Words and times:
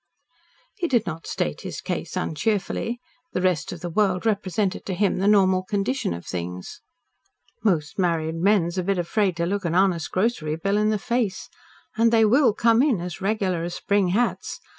He 0.79 0.87
did 0.87 1.05
not 1.05 1.27
state 1.27 1.61
his 1.61 1.79
case 1.79 2.17
uncheerfully. 2.17 2.99
"The 3.33 3.41
rest 3.43 3.71
of 3.71 3.81
the 3.81 3.89
world" 3.91 4.25
represented 4.25 4.83
to 4.87 4.95
him 4.95 5.17
the 5.19 5.27
normal 5.27 5.61
condition 5.61 6.11
of 6.15 6.25
things. 6.25 6.81
"Most 7.63 7.99
married 7.99 8.33
men's 8.37 8.79
a 8.79 8.83
bit 8.83 8.97
afraid 8.97 9.37
to 9.37 9.45
look 9.45 9.63
an 9.63 9.75
honest 9.75 10.09
grocery 10.09 10.55
bill 10.55 10.77
in 10.77 10.89
the 10.89 10.97
face. 10.97 11.49
And 11.97 12.11
they 12.11 12.25
WILL 12.25 12.55
come 12.55 12.81
in 12.81 12.99
as 12.99 13.21
regular 13.21 13.61
as 13.61 13.75
spring 13.75 14.07
hats. 14.07 14.59